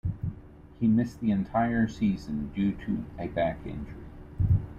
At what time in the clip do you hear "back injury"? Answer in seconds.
3.27-4.03